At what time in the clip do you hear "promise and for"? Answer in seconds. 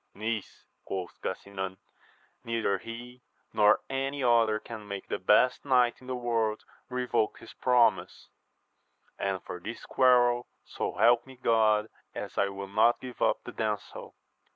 7.53-9.59